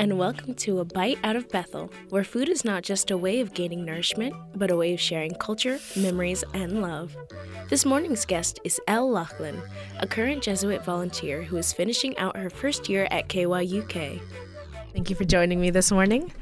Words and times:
and 0.00 0.16
welcome 0.16 0.54
to 0.54 0.78
A 0.78 0.84
Bite 0.86 1.18
Out 1.22 1.36
of 1.36 1.46
Bethel, 1.50 1.92
where 2.08 2.24
food 2.24 2.48
is 2.48 2.64
not 2.64 2.82
just 2.82 3.10
a 3.10 3.18
way 3.18 3.40
of 3.40 3.52
gaining 3.52 3.84
nourishment, 3.84 4.34
but 4.54 4.70
a 4.70 4.76
way 4.76 4.94
of 4.94 5.00
sharing 5.00 5.34
culture, 5.34 5.78
memories, 5.94 6.42
and 6.54 6.80
love. 6.80 7.14
This 7.68 7.84
morning's 7.84 8.24
guest 8.24 8.58
is 8.64 8.80
Elle 8.88 9.10
Loughlin, 9.10 9.60
a 9.98 10.06
current 10.06 10.42
Jesuit 10.42 10.82
volunteer 10.82 11.42
who 11.42 11.58
is 11.58 11.74
finishing 11.74 12.16
out 12.16 12.34
her 12.38 12.48
first 12.48 12.88
year 12.88 13.08
at 13.10 13.28
KYUK. 13.28 14.22
Thank 14.94 15.10
you 15.10 15.16
for 15.16 15.24
joining 15.24 15.60
me 15.60 15.68
this 15.68 15.92
morning. 15.92 16.32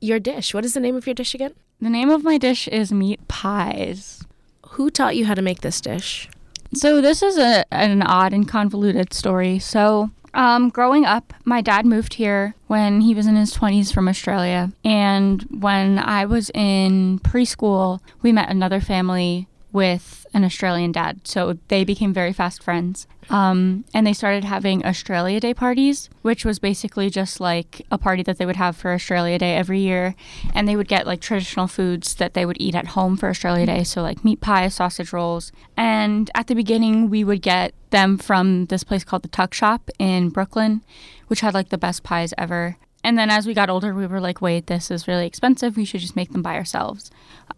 Your 0.00 0.18
dish, 0.18 0.54
what 0.54 0.64
is 0.64 0.72
the 0.72 0.80
name 0.80 0.96
of 0.96 1.06
your 1.06 1.12
dish 1.12 1.34
again? 1.34 1.52
The 1.82 1.90
name 1.90 2.08
of 2.08 2.24
my 2.24 2.38
dish 2.38 2.66
is 2.66 2.94
meat 2.94 3.28
pies. 3.28 4.24
Who 4.68 4.88
taught 4.88 5.16
you 5.16 5.26
how 5.26 5.34
to 5.34 5.42
make 5.42 5.60
this 5.60 5.82
dish? 5.82 6.30
So 6.72 7.02
this 7.02 7.22
is 7.22 7.36
a, 7.36 7.66
an 7.74 8.00
odd 8.00 8.32
and 8.32 8.48
convoluted 8.48 9.12
story. 9.12 9.58
So 9.58 10.10
um, 10.34 10.70
growing 10.70 11.04
up, 11.04 11.32
my 11.44 11.60
dad 11.60 11.84
moved 11.86 12.14
here 12.14 12.54
when 12.66 13.00
he 13.02 13.14
was 13.14 13.26
in 13.26 13.36
his 13.36 13.54
20s 13.54 13.92
from 13.92 14.08
Australia. 14.08 14.72
And 14.84 15.42
when 15.50 15.98
I 15.98 16.24
was 16.24 16.50
in 16.54 17.18
preschool, 17.20 18.00
we 18.22 18.32
met 18.32 18.48
another 18.48 18.80
family 18.80 19.48
with 19.72 20.26
an 20.34 20.44
Australian 20.44 20.92
dad. 20.92 21.20
So 21.24 21.58
they 21.68 21.84
became 21.84 22.12
very 22.12 22.32
fast 22.32 22.62
friends. 22.62 23.06
Um, 23.30 23.84
and 23.94 24.06
they 24.06 24.12
started 24.12 24.44
having 24.44 24.84
Australia 24.84 25.40
Day 25.40 25.54
parties, 25.54 26.10
which 26.22 26.44
was 26.44 26.58
basically 26.58 27.08
just 27.08 27.40
like 27.40 27.86
a 27.90 27.98
party 27.98 28.22
that 28.24 28.38
they 28.38 28.46
would 28.46 28.56
have 28.56 28.76
for 28.76 28.92
Australia 28.92 29.38
Day 29.38 29.56
every 29.56 29.80
year. 29.80 30.14
And 30.54 30.68
they 30.68 30.76
would 30.76 30.88
get 30.88 31.06
like 31.06 31.20
traditional 31.20 31.66
foods 31.66 32.16
that 32.16 32.34
they 32.34 32.44
would 32.44 32.56
eat 32.60 32.74
at 32.74 32.88
home 32.88 33.16
for 33.16 33.28
Australia 33.28 33.66
Day. 33.66 33.84
So, 33.84 34.02
like 34.02 34.24
meat 34.24 34.40
pie, 34.40 34.68
sausage 34.68 35.12
rolls. 35.12 35.52
And 35.76 36.30
at 36.34 36.48
the 36.48 36.54
beginning, 36.54 37.08
we 37.10 37.24
would 37.24 37.42
get 37.42 37.74
them 37.90 38.18
from 38.18 38.66
this 38.66 38.84
place 38.84 39.04
called 39.04 39.22
the 39.22 39.28
Tuck 39.28 39.54
Shop 39.54 39.90
in 39.98 40.30
Brooklyn, 40.30 40.82
which 41.28 41.40
had 41.40 41.54
like 41.54 41.68
the 41.68 41.78
best 41.78 42.02
pies 42.02 42.34
ever. 42.36 42.76
And 43.04 43.18
then 43.18 43.30
as 43.30 43.46
we 43.46 43.54
got 43.54 43.68
older, 43.68 43.94
we 43.94 44.06
were 44.06 44.20
like, 44.20 44.40
wait, 44.40 44.66
this 44.66 44.90
is 44.90 45.08
really 45.08 45.26
expensive. 45.26 45.76
We 45.76 45.84
should 45.84 46.00
just 46.00 46.16
make 46.16 46.32
them 46.32 46.42
by 46.42 46.54
ourselves. 46.54 47.10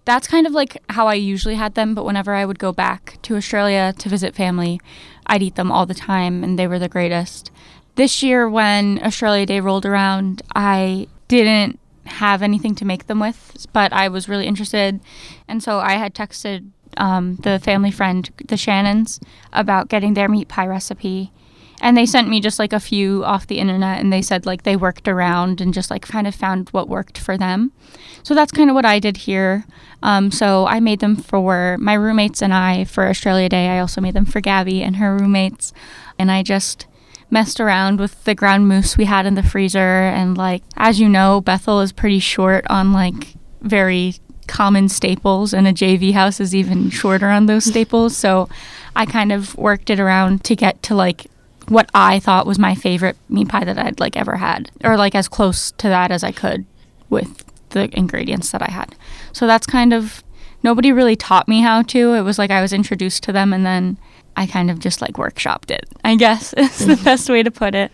That's 0.05 0.27
kind 0.27 0.47
of 0.47 0.53
like 0.53 0.83
how 0.91 1.07
I 1.07 1.15
usually 1.15 1.57
had 1.57 1.75
them. 1.75 1.95
But 1.95 2.05
whenever 2.05 2.35
I 2.35 2.47
would 2.47 2.59
go 2.59 2.73
back 2.73 3.19
to 3.23 3.37
Australia 3.37 3.95
to 3.99 4.09
visit 4.09 4.35
family, 4.35 4.81
I'd 5.27 5.43
eat 5.43 5.57
them 5.57 5.71
all 5.71 5.87
the 5.87 5.95
time, 5.95 6.43
and 6.43 6.59
they 6.59 6.67
were 6.67 6.79
the 6.79 6.89
greatest. 6.89 7.51
This 7.97 8.23
year, 8.23 8.49
when 8.49 9.03
Australia 9.03 9.47
Day 9.47 9.61
rolled 9.61 9.87
around, 9.87 10.43
I 10.55 11.09
didn't 11.29 11.79
have 12.07 12.43
anything 12.43 12.75
to 12.77 12.85
make 12.85 13.07
them 13.07 13.21
with, 13.21 13.67
but 13.73 13.93
I 13.93 14.09
was 14.09 14.29
really 14.29 14.47
interested. 14.47 15.01
And 15.49 15.63
so 15.63 15.79
I 15.79 15.93
had 15.93 16.15
texted 16.15 16.69
um, 16.97 17.37
the 17.37 17.59
family 17.59 17.91
friend, 17.91 18.29
the 18.47 18.57
Shannons, 18.57 19.21
about 19.53 19.89
getting 19.89 20.15
their 20.15 20.29
meat 20.29 20.49
pie 20.49 20.67
recipe 20.67 21.33
and 21.85 21.99
they 21.99 22.07
sent 22.07 22.31
me 22.31 22.41
just 22.41 22.59
like 22.59 22.73
a 22.73 22.81
few 22.81 23.23
off 23.25 23.47
the 23.47 23.59
internet 23.59 24.01
and 24.01 24.11
they 24.11 24.23
said 24.23 24.47
like 24.47 24.63
they 24.63 24.75
worked 24.75 25.07
around 25.07 25.61
and 25.61 25.75
just 25.75 25.91
like 25.91 26.01
kind 26.01 26.27
of 26.27 26.35
found 26.35 26.71
what 26.71 26.89
worked 26.89 27.19
for 27.19 27.37
them. 27.37 27.73
So 28.23 28.35
that's 28.35 28.51
kind 28.51 28.71
of 28.71 28.75
what 28.75 28.87
i 28.87 28.99
did 28.99 29.19
here. 29.19 29.67
Um, 30.03 30.31
so 30.31 30.67
i 30.67 30.81
made 30.81 31.01
them 31.01 31.15
for 31.15 31.77
my 31.79 31.93
roommates 31.93 32.43
and 32.43 32.55
i 32.55 32.85
for 32.85 33.07
australia 33.07 33.51
day. 33.51 33.69
I 33.69 33.81
also 33.81 34.01
made 34.01 34.15
them 34.15 34.25
for 34.25 34.41
gabby 34.41 34.83
and 34.83 34.97
her 34.97 35.15
roommates. 35.15 35.75
And 36.19 36.33
i 36.33 36.43
just 36.43 36.87
messed 37.31 37.61
around 37.61 38.01
with 38.01 38.25
the 38.25 38.35
ground 38.35 38.67
moose 38.67 38.97
we 38.97 39.05
had 39.05 39.27
in 39.27 39.35
the 39.35 39.43
freezer. 39.43 39.79
And 40.09 40.39
like 40.39 40.63
as 40.79 40.99
you 40.99 41.09
know 41.09 41.43
bethel 41.43 41.83
is 41.83 41.93
pretty 41.93 42.19
short 42.19 42.65
on 42.71 42.95
like 42.95 43.35
very 43.61 44.15
common 44.47 44.89
staples 44.89 45.53
and 45.55 45.67
a 45.67 45.73
jv 45.73 46.13
house 46.13 46.39
is 46.41 46.55
even 46.55 46.89
shorter 46.89 47.29
on 47.29 47.45
those 47.45 47.67
staples. 47.67 48.17
So 48.17 48.49
i 48.97 49.05
kind 49.05 49.33
of 49.33 49.55
worked 49.59 49.91
it 49.91 50.01
around 50.01 50.45
to 50.45 50.57
get 50.57 50.83
to 50.85 50.95
like 50.95 51.27
what 51.69 51.91
I 51.95 52.19
thought 52.19 52.47
was 52.47 52.59
my 52.59 52.75
favorite 52.75 53.17
meat 53.29 53.49
pie 53.49 53.65
that 53.65 53.79
I'd 53.79 54.01
like 54.01 54.17
ever 54.17 54.37
had, 54.37 54.71
or 54.83 54.97
like 54.97 55.15
as 55.15 55.29
close 55.29 55.73
to 55.73 55.89
that 55.89 56.11
as 56.11 56.23
I 56.25 56.33
could 56.33 56.65
with 57.11 57.45
the 57.71 57.89
ingredients 57.97 58.51
that 58.51 58.63
I 58.63 58.71
had. 58.71 58.95
So 59.33 59.47
that's 59.47 59.67
kind 59.67 59.93
of 59.93 60.23
nobody 60.63 60.93
really 60.93 61.17
taught 61.17 61.49
me 61.49 61.61
how 61.61 61.83
to. 61.83 62.15
It 62.15 62.23
was 62.23 62.39
like 62.39 62.51
I 62.51 62.63
was 62.63 62.73
introduced 62.73 63.23
to 63.25 63.33
them 63.33 63.53
and 63.53 63.65
then 63.65 63.99
I 64.37 64.47
kind 64.47 64.71
of 64.71 64.79
just 64.79 65.01
like 65.01 65.15
workshopped 65.15 65.71
it. 65.71 65.87
I 66.05 66.17
guess 66.17 66.53
is 66.57 66.87
the 66.87 67.01
best 67.05 67.29
way 67.29 67.43
to 67.43 67.51
put 67.51 67.75
it. 67.75 67.93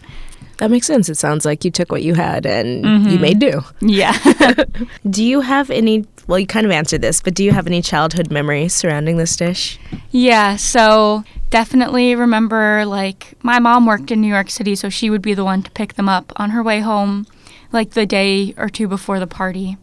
That 0.59 0.70
makes 0.70 0.86
sense. 0.86 1.09
It 1.09 1.16
sounds 1.16 1.47
like 1.47 1.64
you 1.64 1.70
took 1.70 1.91
what 1.91 2.03
you 2.03 2.14
had 2.14 2.44
and 2.44 2.84
mm-hmm. 2.84 3.09
you 3.09 3.19
made 3.19 3.38
do. 3.38 3.62
Yeah. 3.80 4.12
do 5.10 5.25
you 5.25 5.41
have 5.41 5.70
any, 5.70 6.04
well, 6.26 6.38
you 6.38 6.47
kind 6.47 6.66
of 6.66 6.72
answered 6.72 7.00
this, 7.00 7.22
but 7.22 7.34
do 7.34 7.42
you 7.42 7.53
have 7.53 7.66
any 7.66 7.80
childhood 7.80 8.30
memories 8.30 8.75
surrounding 8.75 9.16
this 9.16 9.34
dish? 9.36 9.78
Yeah. 10.10 10.56
So 10.56 11.25
definitely 11.50 12.14
remember 12.14 12.84
like 12.86 13.34
my 13.42 13.58
mom 13.58 13.84
worked 13.84 14.10
in 14.10 14.20
New 14.20 14.28
York 14.28 14.50
City, 14.50 14.74
so 14.74 14.88
she 14.88 15.10
would 15.10 15.22
be 15.22 15.34
the 15.34 15.44
one 15.44 15.62
to 15.62 15.70
pick 15.72 15.94
them 15.94 16.08
up 16.08 16.32
on 16.36 16.50
her 16.50 16.62
way 16.62 16.80
home, 16.80 17.26
like 17.72 17.90
the 17.90 18.06
day 18.06 18.54
or 18.56 18.68
two 18.68 18.88
before 18.88 19.18
the 19.18 19.26
party. 19.26 19.76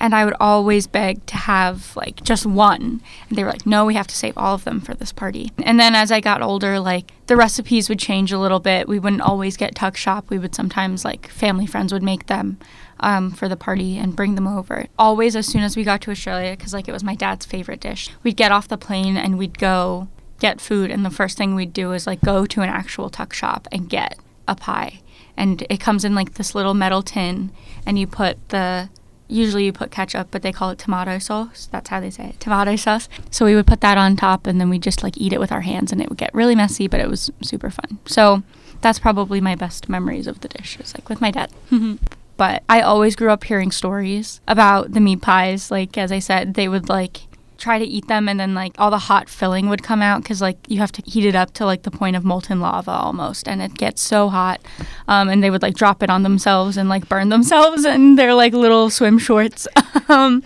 And 0.00 0.14
I 0.14 0.24
would 0.24 0.36
always 0.38 0.86
beg 0.86 1.26
to 1.26 1.36
have 1.36 1.96
like 1.96 2.22
just 2.22 2.46
one. 2.46 3.00
And 3.28 3.36
they 3.36 3.42
were 3.42 3.50
like, 3.50 3.66
no, 3.66 3.84
we 3.84 3.94
have 3.94 4.06
to 4.06 4.14
save 4.14 4.38
all 4.38 4.54
of 4.54 4.62
them 4.62 4.80
for 4.80 4.94
this 4.94 5.10
party. 5.12 5.50
And 5.64 5.80
then 5.80 5.96
as 5.96 6.12
I 6.12 6.20
got 6.20 6.40
older, 6.40 6.78
like 6.78 7.10
the 7.26 7.36
recipes 7.36 7.88
would 7.88 7.98
change 7.98 8.30
a 8.30 8.38
little 8.38 8.60
bit. 8.60 8.86
We 8.86 9.00
wouldn't 9.00 9.22
always 9.22 9.56
get 9.56 9.74
tuck 9.74 9.96
shop. 9.96 10.30
We 10.30 10.38
would 10.38 10.54
sometimes 10.54 11.04
like 11.04 11.28
family 11.28 11.66
friends 11.66 11.92
would 11.92 12.02
make 12.02 12.26
them. 12.26 12.58
Um, 13.00 13.30
for 13.30 13.48
the 13.48 13.56
party 13.56 13.96
and 13.96 14.16
bring 14.16 14.34
them 14.34 14.48
over. 14.48 14.86
Always, 14.98 15.36
as 15.36 15.46
soon 15.46 15.62
as 15.62 15.76
we 15.76 15.84
got 15.84 16.00
to 16.00 16.10
Australia, 16.10 16.56
because 16.56 16.72
like 16.72 16.88
it 16.88 16.92
was 16.92 17.04
my 17.04 17.14
dad's 17.14 17.46
favorite 17.46 17.78
dish, 17.78 18.10
we'd 18.24 18.36
get 18.36 18.50
off 18.50 18.66
the 18.66 18.76
plane 18.76 19.16
and 19.16 19.38
we'd 19.38 19.56
go 19.56 20.08
get 20.38 20.60
food 20.60 20.90
and 20.90 21.04
the 21.04 21.10
first 21.10 21.36
thing 21.36 21.54
we'd 21.54 21.72
do 21.72 21.92
is 21.92 22.06
like 22.06 22.20
go 22.20 22.46
to 22.46 22.60
an 22.60 22.68
actual 22.68 23.10
tuck 23.10 23.32
shop 23.32 23.66
and 23.72 23.88
get 23.88 24.18
a 24.46 24.54
pie. 24.54 25.00
And 25.36 25.64
it 25.70 25.78
comes 25.78 26.04
in 26.04 26.14
like 26.14 26.34
this 26.34 26.54
little 26.54 26.74
metal 26.74 27.02
tin 27.02 27.50
and 27.86 27.98
you 27.98 28.06
put 28.06 28.48
the 28.48 28.88
usually 29.30 29.66
you 29.66 29.72
put 29.72 29.90
ketchup 29.90 30.28
but 30.30 30.40
they 30.42 30.52
call 30.52 30.70
it 30.70 30.78
tomato 30.78 31.18
sauce. 31.18 31.68
That's 31.70 31.90
how 31.90 32.00
they 32.00 32.10
say 32.10 32.30
it 32.30 32.40
tomato 32.40 32.76
sauce. 32.76 33.08
So 33.30 33.44
we 33.44 33.54
would 33.54 33.66
put 33.66 33.80
that 33.82 33.98
on 33.98 34.16
top 34.16 34.46
and 34.46 34.60
then 34.60 34.70
we 34.70 34.78
just 34.78 35.02
like 35.02 35.16
eat 35.18 35.32
it 35.32 35.40
with 35.40 35.52
our 35.52 35.60
hands 35.60 35.92
and 35.92 36.00
it 36.00 36.08
would 36.08 36.18
get 36.18 36.34
really 36.34 36.54
messy 36.54 36.88
but 36.88 37.00
it 37.00 37.08
was 37.08 37.30
super 37.42 37.70
fun. 37.70 37.98
So 38.06 38.42
that's 38.80 38.98
probably 38.98 39.40
my 39.40 39.54
best 39.54 39.88
memories 39.88 40.26
of 40.26 40.40
the 40.40 40.48
dish 40.48 40.78
is 40.80 40.94
like 40.94 41.08
with 41.08 41.20
my 41.20 41.30
dad. 41.30 41.52
But 42.38 42.62
i 42.68 42.80
always 42.80 43.16
grew 43.16 43.30
up 43.30 43.42
hearing 43.42 43.72
stories 43.72 44.40
about 44.46 44.92
the 44.92 45.00
meat 45.00 45.20
pies. 45.20 45.72
Like 45.72 45.98
as 45.98 46.12
i 46.12 46.20
said 46.20 46.54
they 46.54 46.68
would 46.68 46.88
like 46.88 47.27
try 47.58 47.78
to 47.78 47.84
eat 47.84 48.06
them 48.06 48.28
and 48.28 48.38
then 48.38 48.54
like 48.54 48.72
all 48.78 48.90
the 48.90 48.98
hot 48.98 49.28
filling 49.28 49.68
would 49.68 49.82
come 49.82 50.00
out 50.00 50.22
because 50.22 50.40
like 50.40 50.56
you 50.68 50.78
have 50.78 50.92
to 50.92 51.02
heat 51.02 51.24
it 51.24 51.34
up 51.34 51.52
to 51.52 51.66
like 51.66 51.82
the 51.82 51.90
point 51.90 52.16
of 52.16 52.24
molten 52.24 52.60
lava 52.60 52.92
almost 52.92 53.48
and 53.48 53.60
it 53.60 53.74
gets 53.74 54.00
so 54.00 54.28
hot 54.28 54.60
um, 55.08 55.28
and 55.28 55.42
they 55.42 55.50
would 55.50 55.62
like 55.62 55.74
drop 55.74 56.02
it 56.02 56.08
on 56.08 56.22
themselves 56.22 56.76
and 56.76 56.88
like 56.88 57.08
burn 57.08 57.28
themselves 57.34 57.84
in 57.84 58.14
their 58.14 58.32
like 58.34 58.52
little 58.52 58.90
swim 58.90 59.18
shorts. 59.18 59.66
Um, 60.08 60.42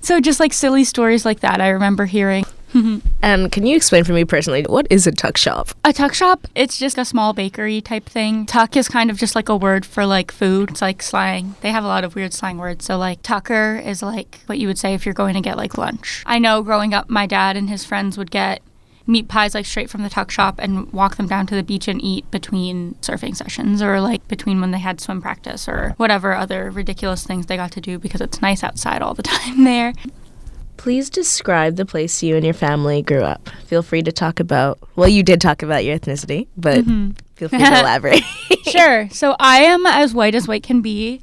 so 0.00 0.20
just 0.20 0.40
like 0.40 0.54
silly 0.54 0.84
stories 0.84 1.26
like 1.26 1.40
that 1.40 1.60
i 1.60 1.68
remember 1.68 2.06
hearing 2.06 2.46
and 3.22 3.52
can 3.52 3.66
you 3.66 3.76
explain 3.76 4.04
for 4.04 4.12
me 4.12 4.24
personally 4.24 4.64
what 4.68 4.86
is 4.90 5.06
a 5.06 5.12
tuck 5.12 5.36
shop? 5.36 5.68
A 5.84 5.92
tuck 5.92 6.14
shop, 6.14 6.46
it's 6.54 6.78
just 6.78 6.98
a 6.98 7.04
small 7.04 7.32
bakery 7.32 7.80
type 7.80 8.06
thing. 8.06 8.46
Tuck 8.46 8.76
is 8.76 8.88
kind 8.88 9.10
of 9.10 9.16
just 9.16 9.34
like 9.34 9.48
a 9.48 9.56
word 9.56 9.86
for 9.86 10.06
like 10.06 10.30
food. 10.30 10.70
It's 10.70 10.82
like 10.82 11.02
slang. 11.02 11.54
They 11.60 11.70
have 11.70 11.84
a 11.84 11.88
lot 11.88 12.04
of 12.04 12.14
weird 12.14 12.32
slang 12.32 12.58
words. 12.58 12.84
So 12.84 12.96
like 12.96 13.22
tucker 13.22 13.80
is 13.84 14.02
like 14.02 14.40
what 14.46 14.58
you 14.58 14.68
would 14.68 14.78
say 14.78 14.94
if 14.94 15.06
you're 15.06 15.14
going 15.14 15.34
to 15.34 15.40
get 15.40 15.56
like 15.56 15.78
lunch. 15.78 16.22
I 16.26 16.38
know 16.38 16.62
growing 16.62 16.94
up 16.94 17.08
my 17.08 17.26
dad 17.26 17.56
and 17.56 17.68
his 17.68 17.84
friends 17.84 18.18
would 18.18 18.30
get 18.30 18.62
meat 19.06 19.28
pies 19.28 19.54
like 19.54 19.66
straight 19.66 19.88
from 19.88 20.02
the 20.02 20.10
tuck 20.10 20.30
shop 20.30 20.56
and 20.58 20.92
walk 20.92 21.16
them 21.16 21.28
down 21.28 21.46
to 21.46 21.54
the 21.54 21.62
beach 21.62 21.86
and 21.88 22.02
eat 22.02 22.28
between 22.30 22.94
surfing 22.96 23.36
sessions 23.36 23.80
or 23.80 24.00
like 24.00 24.26
between 24.28 24.60
when 24.60 24.72
they 24.72 24.78
had 24.78 25.00
swim 25.00 25.22
practice 25.22 25.68
or 25.68 25.94
whatever 25.96 26.34
other 26.34 26.70
ridiculous 26.70 27.24
things 27.24 27.46
they 27.46 27.56
got 27.56 27.70
to 27.70 27.80
do 27.80 27.98
because 27.98 28.20
it's 28.20 28.42
nice 28.42 28.64
outside 28.64 29.02
all 29.02 29.14
the 29.14 29.22
time 29.34 29.64
there. 29.64 29.92
Please 30.76 31.10
describe 31.10 31.76
the 31.76 31.86
place 31.86 32.22
you 32.22 32.36
and 32.36 32.44
your 32.44 32.54
family 32.54 33.02
grew 33.02 33.22
up. 33.22 33.48
Feel 33.66 33.82
free 33.82 34.02
to 34.02 34.12
talk 34.12 34.40
about, 34.40 34.78
well, 34.96 35.08
you 35.08 35.22
did 35.22 35.40
talk 35.40 35.62
about 35.62 35.84
your 35.84 35.98
ethnicity, 35.98 36.48
but 36.56 36.78
mm-hmm. 36.78 37.12
feel 37.34 37.48
free 37.48 37.58
to 37.58 37.64
elaborate. 37.80 38.22
sure. 38.68 39.08
So 39.10 39.36
I 39.38 39.58
am 39.58 39.86
as 39.86 40.14
white 40.14 40.34
as 40.34 40.46
white 40.46 40.62
can 40.62 40.82
be. 40.82 41.20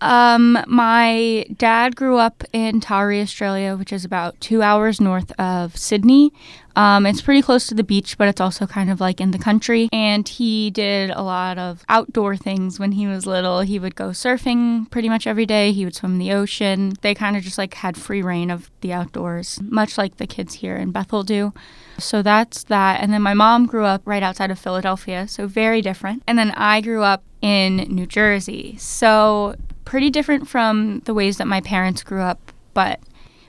Um, 0.00 0.58
my 0.66 1.46
dad 1.56 1.96
grew 1.96 2.18
up 2.18 2.44
in 2.52 2.80
Taree, 2.80 3.20
Australia, 3.22 3.76
which 3.76 3.92
is 3.92 4.04
about 4.04 4.40
two 4.40 4.62
hours 4.62 5.00
north 5.00 5.32
of 5.38 5.76
Sydney. 5.76 6.32
Um, 6.76 7.06
it's 7.06 7.20
pretty 7.20 7.42
close 7.42 7.66
to 7.66 7.74
the 7.74 7.82
beach, 7.82 8.16
but 8.16 8.28
it's 8.28 8.40
also 8.40 8.64
kind 8.64 8.88
of 8.88 9.00
like 9.00 9.20
in 9.20 9.32
the 9.32 9.38
country. 9.38 9.88
And 9.92 10.28
he 10.28 10.70
did 10.70 11.10
a 11.10 11.22
lot 11.22 11.58
of 11.58 11.84
outdoor 11.88 12.36
things 12.36 12.78
when 12.78 12.92
he 12.92 13.08
was 13.08 13.26
little. 13.26 13.60
He 13.60 13.80
would 13.80 13.96
go 13.96 14.10
surfing 14.10 14.88
pretty 14.88 15.08
much 15.08 15.26
every 15.26 15.46
day. 15.46 15.72
He 15.72 15.84
would 15.84 15.96
swim 15.96 16.12
in 16.12 16.18
the 16.18 16.32
ocean. 16.32 16.92
They 17.00 17.14
kind 17.14 17.36
of 17.36 17.42
just 17.42 17.58
like 17.58 17.74
had 17.74 17.96
free 17.96 18.22
rein 18.22 18.52
of 18.52 18.70
the 18.80 18.92
outdoors, 18.92 19.58
much 19.62 19.98
like 19.98 20.18
the 20.18 20.26
kids 20.28 20.54
here 20.54 20.76
in 20.76 20.92
Bethel 20.92 21.24
do. 21.24 21.52
So 21.98 22.22
that's 22.22 22.62
that. 22.64 23.02
And 23.02 23.12
then 23.12 23.22
my 23.22 23.34
mom 23.34 23.66
grew 23.66 23.84
up 23.84 24.02
right 24.04 24.22
outside 24.22 24.52
of 24.52 24.58
Philadelphia, 24.60 25.26
so 25.26 25.48
very 25.48 25.82
different. 25.82 26.22
And 26.28 26.38
then 26.38 26.52
I 26.52 26.80
grew 26.80 27.02
up 27.02 27.24
in 27.42 27.78
New 27.88 28.06
Jersey. 28.06 28.76
So 28.78 29.56
pretty 29.88 30.10
different 30.10 30.46
from 30.46 31.00
the 31.06 31.14
ways 31.14 31.38
that 31.38 31.46
my 31.46 31.62
parents 31.62 32.02
grew 32.02 32.20
up, 32.20 32.52
but 32.74 33.00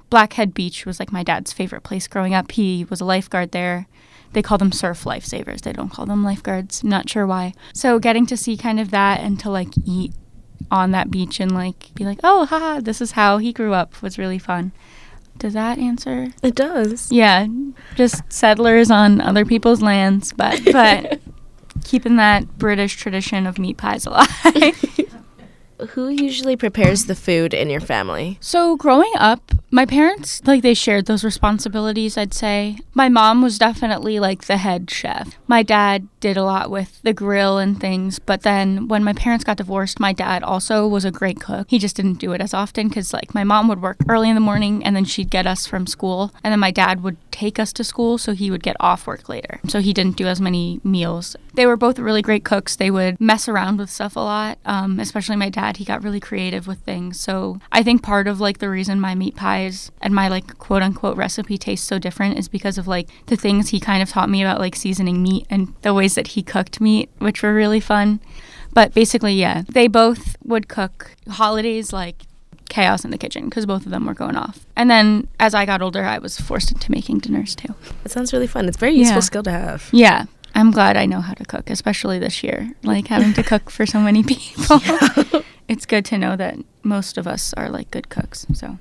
Blackhead 0.10 0.54
Beach 0.54 0.86
was 0.86 0.98
like 0.98 1.12
my 1.12 1.22
dad's 1.22 1.52
favorite 1.52 1.84
place 1.84 2.08
growing 2.08 2.34
up. 2.34 2.54
He 2.54 2.86
was 2.90 3.02
a 3.02 3.06
lifeguard 3.06 3.52
there. 3.52 3.88
They 4.32 4.42
call 4.42 4.58
them 4.58 4.72
surf 4.72 5.04
lifesavers. 5.04 5.64
They 5.64 5.74
don't 5.74 5.90
call 5.90 6.06
them 6.06 6.24
lifeguards. 6.24 6.82
Not 6.82 7.10
sure 7.10 7.28
why. 7.28 7.52
So 7.74 8.00
getting 8.00 8.26
to 8.28 8.38
see 8.38 8.56
kind 8.56 8.80
of 8.80 8.90
that 8.92 9.20
and 9.20 9.38
to 9.42 9.50
like 9.50 9.68
eat 9.84 10.14
on 10.72 10.92
that 10.92 11.12
beach 11.12 11.42
and 11.42 11.54
like 11.54 11.94
be 11.94 12.06
like, 12.06 12.20
oh, 12.24 12.46
haha, 12.46 12.80
this 12.80 13.02
is 13.02 13.12
how 13.12 13.40
he 13.40 13.52
grew 13.52 13.74
up 13.74 14.02
was 14.02 14.18
really 14.18 14.40
fun. 14.40 14.72
Does 15.38 15.52
that 15.54 15.78
answer? 15.78 16.30
It 16.42 16.56
does. 16.56 17.12
Yeah, 17.12 17.48
just 17.96 18.24
settlers 18.32 18.90
on 18.90 19.20
other 19.20 19.44
people's 19.44 19.82
lands, 19.82 20.32
but 20.32 20.62
but 20.72 21.20
keeping 21.84 22.16
that 22.16 22.58
British 22.58 22.96
tradition 22.96 23.46
of 23.46 23.60
meat 23.60 23.76
pies 23.76 24.06
alive. 24.06 24.30
Who 25.90 26.10
usually 26.10 26.58
prepares 26.58 27.06
the 27.06 27.16
food 27.16 27.54
in 27.54 27.70
your 27.70 27.80
family? 27.80 28.38
So 28.42 28.76
growing 28.76 29.12
up, 29.18 29.52
my 29.72 29.86
parents 29.86 30.42
like 30.46 30.62
they 30.62 30.74
shared 30.74 31.06
those 31.06 31.24
responsibilities, 31.24 32.18
I'd 32.18 32.34
say. 32.34 32.78
My 32.94 33.08
mom 33.08 33.42
was 33.42 33.58
definitely 33.58 34.20
like 34.20 34.46
the 34.46 34.58
head 34.58 34.92
chef. 34.92 35.38
My 35.48 35.64
dad 35.64 36.08
did 36.20 36.38
a 36.38 36.44
lot 36.44 36.70
with 36.70 37.02
the 37.04 37.14
grill 37.14 37.58
and 37.58 37.80
things, 37.80 38.20
but 38.20 38.42
then 38.44 38.88
when 38.88 39.04
my 39.04 39.14
parents 39.14 39.44
got 39.44 39.58
divorced, 39.58 40.00
my 40.00 40.14
dad 40.14 40.44
also 40.44 40.88
was 40.88 41.06
a 41.06 41.12
great 41.12 41.40
cook. 41.40 41.68
He 41.70 41.80
just 41.80 41.96
didn't 41.96 42.20
do 42.20 42.34
it 42.34 42.42
as 42.42 42.54
often 42.54 42.90
cuz 42.90 43.14
like 43.14 43.34
my 43.34 43.44
mom 43.44 43.68
would 43.68 43.82
work 43.82 43.98
early 44.08 44.30
in 44.30 44.36
the 44.36 44.42
morning 44.42 44.84
and 44.84 44.96
then 44.96 45.06
she'd 45.06 45.30
get 45.30 45.48
us 45.48 45.66
from 45.66 45.88
school, 45.88 46.34
and 46.44 46.52
then 46.52 46.60
my 46.60 46.72
dad 46.72 47.04
would 47.04 47.18
take 47.32 47.60
us 47.60 47.72
to 47.74 47.84
school 47.84 48.18
so 48.18 48.34
he 48.34 48.52
would 48.52 48.64
get 48.64 48.76
off 48.80 49.08
work 49.08 49.30
later. 49.30 49.60
So 49.68 49.80
he 49.80 49.94
didn't 49.94 50.18
do 50.18 50.28
as 50.28 50.42
many 50.42 50.82
meals. 50.84 51.36
They 51.54 51.66
were 51.66 51.78
both 51.78 52.00
really 52.00 52.22
great 52.22 52.44
cooks. 52.44 52.76
They 52.76 52.92
would 52.92 53.20
mess 53.20 53.48
around 53.48 53.78
with 53.78 53.90
stuff 53.90 54.16
a 54.16 54.20
lot, 54.20 54.58
um, 54.66 55.00
especially 55.00 55.36
my 55.36 55.50
dad 55.50 55.78
he 55.78 55.86
got 55.86 56.04
really 56.04 56.20
creative 56.20 56.68
with 56.68 56.80
things. 56.80 57.20
So 57.20 57.60
I 57.72 57.84
think 57.84 58.04
part 58.04 58.28
of 58.28 58.40
like 58.40 58.60
the 58.60 58.70
reason 58.70 59.00
my 59.00 59.16
meat 59.16 59.36
pies 59.36 59.92
and 60.02 60.14
my 60.14 60.28
like 60.28 60.58
quote 60.58 60.82
unquote 60.82 61.18
recipe 61.18 61.58
tastes 61.58 61.88
so 61.88 61.98
different 61.98 62.38
is 62.38 62.48
because 62.48 62.78
of 62.78 62.88
like 62.88 63.08
the 63.28 63.36
things 63.36 63.70
he 63.70 63.80
kind 63.80 64.02
of 64.02 64.10
taught 64.10 64.30
me 64.30 64.42
about 64.42 64.60
like 64.60 64.76
seasoning 64.76 65.24
meat 65.24 65.48
and 65.50 65.74
the 65.82 65.94
ways 65.94 66.09
that 66.16 66.28
he 66.30 66.44
cooked 66.44 66.80
meat, 66.82 67.10
which 67.20 67.42
were 67.44 67.54
really 67.54 67.80
fun. 67.80 68.20
But 68.74 68.94
basically, 68.94 69.34
yeah, 69.34 69.64
they 69.70 69.88
both 69.88 70.36
would 70.44 70.68
cook 70.68 71.16
holidays 71.30 71.92
like 71.92 72.24
chaos 72.70 73.04
in 73.04 73.10
the 73.10 73.18
kitchen 73.18 73.46
because 73.46 73.66
both 73.66 73.86
of 73.86 73.92
them 73.92 74.06
were 74.06 74.14
going 74.14 74.36
off. 74.36 74.66
And 74.76 74.90
then 74.92 75.28
as 75.40 75.56
I 75.56 75.66
got 75.66 75.82
older, 75.82 76.04
I 76.04 76.20
was 76.20 76.40
forced 76.40 76.72
into 76.72 76.92
making 76.92 77.20
dinners 77.20 77.56
too. 77.56 77.74
It 78.06 78.12
sounds 78.12 78.32
really 78.32 78.46
fun. 78.48 78.68
It's 78.68 78.78
a 78.78 78.80
very 78.80 78.94
useful 78.94 79.16
Yeah. 79.18 79.22
skill 79.22 79.44
to 79.44 79.52
have. 79.52 79.90
Yeah. 79.92 80.26
I'm 80.56 80.72
glad 80.72 80.98
I 80.98 81.06
know 81.08 81.22
how 81.22 81.34
to 81.34 81.46
cook, 81.46 81.70
especially 81.70 82.20
this 82.20 82.44
year. 82.44 82.72
Like 82.84 83.08
having 83.08 83.34
to 83.34 83.44
cook 83.44 83.70
for 83.72 83.86
so 83.88 84.00
many 84.00 84.22
people. 84.34 84.80
it's 85.68 85.86
good 85.88 86.06
to 86.06 86.18
know 86.18 86.36
that 86.36 86.58
most 86.84 87.18
of 87.18 87.26
us 87.28 87.54
are 87.56 87.70
like 87.70 87.90
good 87.92 88.10
cooks. 88.10 88.46
So, 88.54 88.78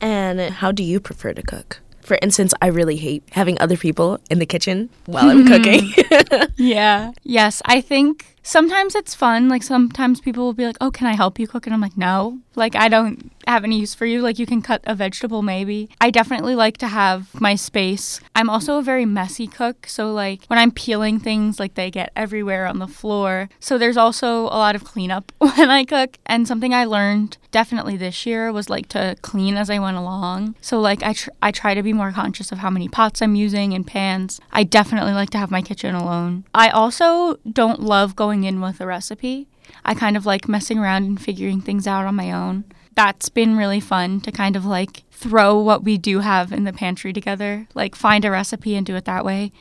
And 0.00 0.40
how 0.40 0.72
do 0.72 0.82
you 0.82 1.00
prefer 1.00 1.32
to 1.34 1.42
cook? 1.42 1.80
For 2.04 2.18
instance, 2.20 2.52
I 2.60 2.68
really 2.68 2.96
hate 2.96 3.24
having 3.32 3.58
other 3.60 3.76
people 3.76 4.20
in 4.30 4.38
the 4.38 4.46
kitchen 4.46 4.90
while 5.06 5.30
I'm 5.30 5.46
mm-hmm. 5.46 6.12
cooking. 6.28 6.48
yeah. 6.56 7.12
Yes, 7.22 7.62
I 7.64 7.80
think 7.80 8.33
sometimes 8.44 8.94
it's 8.94 9.14
fun. 9.14 9.48
Like 9.48 9.64
sometimes 9.64 10.20
people 10.20 10.44
will 10.44 10.52
be 10.54 10.66
like, 10.66 10.76
"Oh, 10.80 10.92
can 10.92 11.08
I 11.08 11.14
help 11.14 11.40
you 11.40 11.48
cook?" 11.48 11.66
And 11.66 11.74
I'm 11.74 11.80
like, 11.80 11.96
"No." 11.96 12.38
Like 12.54 12.76
I 12.76 12.88
don't 12.88 13.32
have 13.48 13.64
any 13.64 13.80
use 13.80 13.94
for 13.94 14.06
you. 14.06 14.22
Like 14.22 14.38
you 14.38 14.46
can 14.46 14.62
cut 14.62 14.82
a 14.84 14.94
vegetable 14.94 15.42
maybe. 15.42 15.88
I 16.00 16.10
definitely 16.10 16.54
like 16.54 16.76
to 16.78 16.88
have 16.88 17.38
my 17.40 17.56
space. 17.56 18.20
I'm 18.36 18.48
also 18.48 18.78
a 18.78 18.82
very 18.82 19.04
messy 19.04 19.46
cook, 19.48 19.88
so 19.88 20.12
like 20.12 20.44
when 20.46 20.58
I'm 20.58 20.70
peeling 20.70 21.18
things 21.18 21.58
like 21.58 21.74
they 21.74 21.90
get 21.90 22.12
everywhere 22.14 22.66
on 22.66 22.78
the 22.78 22.86
floor. 22.86 23.48
So 23.58 23.76
there's 23.76 23.96
also 23.96 24.44
a 24.44 24.60
lot 24.62 24.76
of 24.76 24.84
cleanup 24.84 25.32
when 25.38 25.70
I 25.70 25.84
cook. 25.84 26.18
And 26.26 26.46
something 26.46 26.72
I 26.72 26.84
learned 26.84 27.38
definitely 27.50 27.96
this 27.96 28.26
year 28.26 28.52
was 28.52 28.68
like 28.68 28.88
to 28.88 29.16
clean 29.22 29.56
as 29.56 29.70
I 29.70 29.78
went 29.78 29.96
along. 29.96 30.54
So 30.60 30.80
like 30.80 31.02
I 31.02 31.12
tr- 31.12 31.30
I 31.42 31.50
try 31.50 31.74
to 31.74 31.82
be 31.82 31.92
more 31.92 32.12
conscious 32.12 32.52
of 32.52 32.58
how 32.58 32.70
many 32.70 32.88
pots 32.88 33.22
I'm 33.22 33.34
using 33.34 33.74
and 33.74 33.86
pans. 33.86 34.40
I 34.52 34.64
definitely 34.64 35.12
like 35.12 35.30
to 35.30 35.38
have 35.38 35.50
my 35.50 35.62
kitchen 35.62 35.94
alone. 35.94 36.44
I 36.54 36.70
also 36.70 37.36
don't 37.50 37.80
love 37.80 38.16
going 38.16 38.33
in 38.42 38.60
with 38.60 38.80
a 38.80 38.86
recipe. 38.86 39.46
I 39.84 39.94
kind 39.94 40.16
of 40.16 40.26
like 40.26 40.48
messing 40.48 40.78
around 40.78 41.04
and 41.04 41.20
figuring 41.20 41.60
things 41.60 41.86
out 41.86 42.06
on 42.06 42.16
my 42.16 42.32
own. 42.32 42.64
That's 42.96 43.28
been 43.28 43.56
really 43.56 43.78
fun 43.78 44.20
to 44.22 44.32
kind 44.32 44.56
of 44.56 44.64
like 44.64 45.04
throw 45.12 45.58
what 45.58 45.84
we 45.84 45.96
do 45.96 46.20
have 46.20 46.52
in 46.52 46.64
the 46.64 46.72
pantry 46.72 47.12
together, 47.12 47.68
like 47.74 47.94
find 47.94 48.24
a 48.24 48.30
recipe 48.32 48.74
and 48.74 48.84
do 48.84 48.96
it 48.96 49.04
that 49.04 49.24
way. 49.24 49.52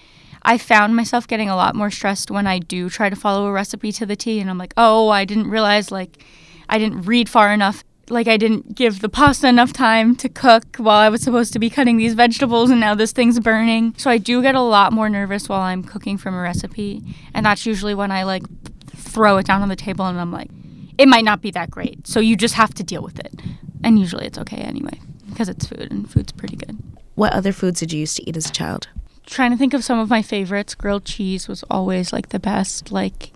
I 0.42 0.58
found 0.58 0.96
myself 0.96 1.28
getting 1.28 1.50
a 1.50 1.56
lot 1.56 1.76
more 1.76 1.92
stressed 1.92 2.32
when 2.32 2.48
I 2.48 2.58
do 2.58 2.90
try 2.90 3.10
to 3.10 3.16
follow 3.16 3.46
a 3.46 3.52
recipe 3.52 3.92
to 3.94 4.06
the 4.06 4.16
T 4.16 4.40
and 4.40 4.50
I'm 4.50 4.58
like, 4.58 4.74
"Oh, 4.76 5.10
I 5.10 5.26
didn't 5.26 5.50
realize 5.50 5.92
like 5.92 6.24
I 6.68 6.80
didn't 6.80 7.04
read 7.04 7.30
far 7.30 7.54
enough 7.54 7.84
like 8.10 8.28
I 8.28 8.38
didn't 8.38 8.76
give 8.76 9.02
the 9.02 9.10
pasta 9.10 9.48
enough 9.48 9.72
time 9.72 10.16
to 10.18 10.30
cook 10.30 10.76
while 10.78 11.00
I 11.00 11.10
was 11.10 11.22
supposed 11.22 11.54
to 11.54 11.60
be 11.60 11.70
cutting 11.70 11.98
these 11.98 12.14
vegetables 12.14 12.70
and 12.70 12.80
now 12.80 12.96
this 12.96 13.12
thing's 13.12 13.40
burning. 13.40 13.94
So 13.98 14.10
I 14.10 14.18
do 14.18 14.42
get 14.42 14.56
a 14.56 14.62
lot 14.62 14.94
more 14.94 15.10
nervous 15.10 15.48
while 15.48 15.62
I'm 15.62 15.84
cooking 15.84 16.18
from 16.18 16.36
a 16.36 16.42
recipe. 16.42 17.02
And 17.34 17.46
that's 17.46 17.66
usually 17.66 17.96
when 17.96 18.12
I 18.12 18.24
like 18.24 18.44
throw 18.96 19.38
it 19.38 19.46
down 19.46 19.62
on 19.62 19.70
the 19.70 19.76
table 19.76 20.06
and 20.06 20.20
I'm 20.20 20.32
like, 20.32 20.50
it 20.98 21.08
might 21.08 21.24
not 21.24 21.42
be 21.42 21.52
that 21.52 21.72
great. 21.72 22.06
So 22.06 22.20
you 22.20 22.36
just 22.36 22.56
have 22.56 22.74
to 22.76 22.84
deal 22.84 23.02
with 23.02 23.20
it. 23.20 23.34
And 23.84 24.00
usually 24.00 24.26
it's 24.26 24.38
okay 24.38 24.58
anyway 24.58 25.00
because 25.30 25.50
it's 25.50 25.66
food 25.66 25.88
and 25.92 26.10
food's 26.10 26.32
pretty 26.32 26.56
good. 26.56 26.78
what 27.16 27.34
other 27.34 27.52
foods 27.52 27.80
did 27.80 27.92
you 27.94 28.02
used 28.02 28.18
to 28.18 28.30
eat 28.30 28.38
as 28.38 28.48
a 28.50 28.52
child? 28.52 28.88
Trying 29.26 29.52
to 29.52 29.58
think 29.58 29.74
of 29.74 29.84
some 29.84 30.00
of 30.00 30.10
my 30.10 30.22
favorites. 30.22 30.76
Grilled 30.76 31.06
cheese 31.06 31.48
was 31.48 31.64
always 31.70 32.12
like 32.12 32.30
the 32.30 32.40
best. 32.40 32.92
Like 32.92 33.32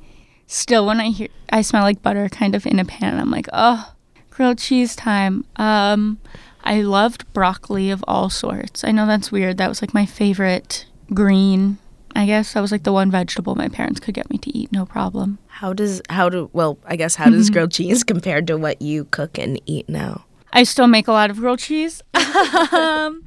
still 0.46 0.86
when 0.86 1.00
I 1.00 1.10
hear 1.10 1.30
I 1.50 1.62
smell 1.62 1.84
like 1.84 2.02
butter 2.02 2.28
kind 2.28 2.56
of 2.56 2.66
in 2.66 2.80
a 2.80 2.86
pan, 2.86 3.18
I'm 3.18 3.31
like, 3.31 3.48
"Oh, 3.54 3.94
grilled 4.38 4.60
cheese 4.60 4.95
time." 4.95 5.44
Um 5.56 6.19
I 6.63 6.81
loved 6.81 7.31
broccoli 7.31 7.92
of 7.92 8.04
all 8.07 8.30
sorts. 8.30 8.84
I 8.84 8.92
know 8.92 9.06
that's 9.06 9.31
weird. 9.31 9.57
That 9.57 9.69
was 9.69 9.81
like 9.81 9.94
my 9.94 10.06
favorite 10.06 10.86
green. 11.13 11.78
I 12.13 12.25
guess 12.25 12.54
that 12.54 12.62
was 12.62 12.74
like 12.74 12.84
the 12.84 12.92
one 12.92 13.10
vegetable 13.10 13.56
my 13.56 13.69
parents 13.69 14.01
could 14.01 14.13
get 14.13 14.30
me 14.30 14.38
to 14.39 14.57
eat 14.57 14.72
no 14.74 14.86
problem. 14.86 15.38
How 15.48 15.72
does 15.72 16.01
how 16.10 16.28
do 16.30 16.50
well, 16.51 16.78
I 16.86 16.98
guess 16.98 17.16
how 17.16 17.30
does 17.30 17.50
grilled 17.56 17.72
cheese 17.72 18.04
compare 18.04 18.42
to 18.42 18.57
what 18.57 18.81
you 18.81 19.06
cook 19.06 19.38
and 19.38 19.62
eat 19.66 19.88
now? 19.88 20.25
I 20.51 20.63
still 20.63 20.88
make 20.88 21.07
a 21.07 21.13
lot 21.13 21.30
of 21.30 21.38
grilled 21.38 21.60
cheese. 21.60 22.01
um, 22.13 23.24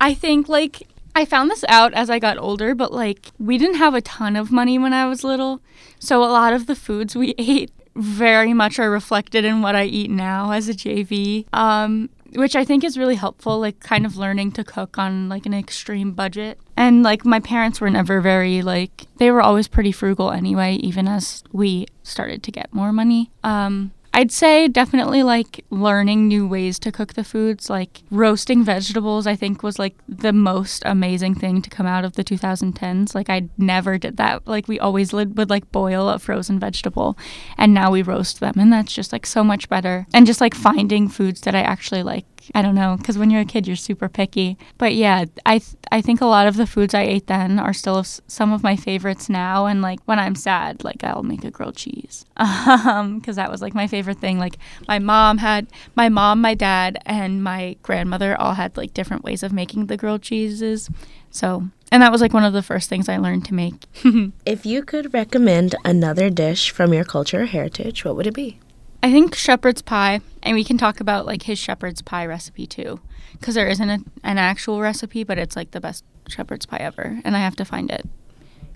I 0.00 0.12
think 0.14 0.48
like 0.48 0.86
I 1.14 1.24
found 1.24 1.50
this 1.50 1.64
out 1.68 1.94
as 1.94 2.10
I 2.10 2.18
got 2.18 2.36
older, 2.36 2.74
but 2.74 2.92
like 2.92 3.30
we 3.38 3.56
didn't 3.56 3.76
have 3.76 3.94
a 3.94 4.02
ton 4.02 4.36
of 4.36 4.52
money 4.52 4.78
when 4.78 4.92
I 4.92 5.06
was 5.06 5.24
little, 5.24 5.62
so 5.98 6.22
a 6.22 6.26
lot 6.26 6.52
of 6.52 6.66
the 6.66 6.76
foods 6.76 7.16
we 7.16 7.34
ate 7.38 7.70
very 7.96 8.52
much 8.52 8.78
are 8.78 8.90
reflected 8.90 9.44
in 9.44 9.62
what 9.62 9.76
I 9.76 9.84
eat 9.84 10.10
now 10.10 10.50
as 10.50 10.68
a 10.68 10.74
JV. 10.74 11.46
Um, 11.52 12.10
which 12.34 12.56
I 12.56 12.64
think 12.64 12.82
is 12.82 12.98
really 12.98 13.14
helpful, 13.14 13.60
like 13.60 13.80
kind 13.80 14.04
of 14.04 14.16
learning 14.16 14.52
to 14.52 14.64
cook 14.64 14.98
on 14.98 15.28
like 15.28 15.46
an 15.46 15.54
extreme 15.54 16.12
budget. 16.12 16.58
And 16.76 17.02
like 17.02 17.24
my 17.24 17.40
parents 17.40 17.80
were 17.80 17.90
never 17.90 18.20
very 18.20 18.62
like 18.62 19.06
they 19.18 19.30
were 19.30 19.40
always 19.40 19.68
pretty 19.68 19.92
frugal 19.92 20.30
anyway, 20.32 20.74
even 20.76 21.06
as 21.06 21.44
we 21.52 21.86
started 22.02 22.42
to 22.42 22.50
get 22.50 22.72
more 22.74 22.92
money. 22.92 23.30
Um, 23.42 23.92
I'd 24.16 24.30
say 24.30 24.68
definitely 24.68 25.24
like 25.24 25.64
learning 25.70 26.28
new 26.28 26.46
ways 26.46 26.78
to 26.78 26.92
cook 26.92 27.14
the 27.14 27.24
foods, 27.24 27.68
like 27.68 28.02
roasting 28.12 28.62
vegetables, 28.62 29.26
I 29.26 29.34
think 29.34 29.64
was 29.64 29.76
like 29.76 29.96
the 30.08 30.32
most 30.32 30.84
amazing 30.86 31.34
thing 31.34 31.60
to 31.62 31.68
come 31.68 31.84
out 31.84 32.04
of 32.04 32.12
the 32.12 32.22
2010s. 32.22 33.12
Like 33.12 33.28
I 33.28 33.48
never 33.58 33.98
did 33.98 34.16
that. 34.18 34.46
Like 34.46 34.68
we 34.68 34.78
always 34.78 35.12
would, 35.12 35.50
like 35.50 35.70
boil 35.72 36.08
a 36.08 36.20
frozen 36.20 36.60
vegetable 36.60 37.18
and 37.58 37.74
now 37.74 37.90
we 37.90 38.02
roast 38.02 38.38
them 38.38 38.54
and 38.56 38.72
that's 38.72 38.94
just 38.94 39.12
like 39.12 39.26
so 39.26 39.42
much 39.42 39.68
better. 39.68 40.06
And 40.14 40.26
just 40.26 40.40
like 40.40 40.54
finding 40.54 41.08
foods 41.08 41.40
that 41.40 41.56
I 41.56 41.62
actually 41.62 42.04
like. 42.04 42.24
I 42.54 42.62
don't 42.62 42.74
know, 42.74 42.96
because 42.96 43.16
when 43.16 43.30
you're 43.30 43.42
a 43.42 43.46
kid, 43.46 43.66
you're 43.66 43.76
super 43.76 44.08
picky. 44.08 44.58
But 44.78 44.94
yeah, 44.94 45.24
I 45.46 45.58
th- 45.58 45.76
I 45.90 46.00
think 46.00 46.20
a 46.20 46.26
lot 46.26 46.46
of 46.46 46.56
the 46.56 46.66
foods 46.66 46.94
I 46.94 47.02
ate 47.02 47.26
then 47.26 47.58
are 47.58 47.72
still 47.72 48.02
some 48.04 48.52
of 48.52 48.62
my 48.62 48.76
favorites 48.76 49.28
now. 49.28 49.66
And 49.66 49.80
like 49.82 50.00
when 50.04 50.18
I'm 50.18 50.34
sad, 50.34 50.84
like 50.84 51.04
I'll 51.04 51.22
make 51.22 51.44
a 51.44 51.50
grilled 51.50 51.76
cheese, 51.76 52.24
um, 52.36 53.18
because 53.18 53.36
that 53.36 53.50
was 53.50 53.62
like 53.62 53.74
my 53.74 53.86
favorite 53.86 54.18
thing. 54.18 54.38
Like 54.38 54.58
my 54.88 54.98
mom 54.98 55.38
had, 55.38 55.68
my 55.94 56.08
mom, 56.08 56.40
my 56.40 56.54
dad, 56.54 56.98
and 57.06 57.42
my 57.42 57.76
grandmother 57.82 58.36
all 58.40 58.54
had 58.54 58.76
like 58.76 58.92
different 58.94 59.24
ways 59.24 59.42
of 59.42 59.52
making 59.52 59.86
the 59.86 59.96
grilled 59.96 60.22
cheeses. 60.22 60.90
So, 61.30 61.68
and 61.90 62.02
that 62.02 62.12
was 62.12 62.20
like 62.20 62.32
one 62.32 62.44
of 62.44 62.52
the 62.52 62.62
first 62.62 62.88
things 62.88 63.08
I 63.08 63.16
learned 63.16 63.44
to 63.46 63.54
make. 63.54 63.74
If 64.46 64.64
you 64.66 64.82
could 64.82 65.12
recommend 65.14 65.74
another 65.84 66.30
dish 66.30 66.70
from 66.70 66.92
your 66.92 67.04
culture 67.04 67.42
or 67.42 67.46
heritage, 67.46 68.04
what 68.04 68.16
would 68.16 68.26
it 68.26 68.34
be? 68.34 68.58
I 69.04 69.12
think 69.12 69.34
shepherd's 69.34 69.82
pie, 69.82 70.22
and 70.42 70.54
we 70.54 70.64
can 70.64 70.78
talk 70.78 70.98
about 70.98 71.26
like 71.26 71.42
his 71.42 71.58
shepherd's 71.58 72.00
pie 72.00 72.24
recipe 72.24 72.66
too, 72.66 73.00
because 73.32 73.54
there 73.54 73.68
isn't 73.68 73.90
a, 73.90 73.98
an 74.22 74.38
actual 74.38 74.80
recipe, 74.80 75.24
but 75.24 75.36
it's 75.36 75.56
like 75.56 75.72
the 75.72 75.80
best 75.80 76.04
shepherd's 76.26 76.64
pie 76.64 76.78
ever, 76.78 77.20
and 77.22 77.36
I 77.36 77.40
have 77.40 77.54
to 77.56 77.66
find 77.66 77.90
it 77.90 78.08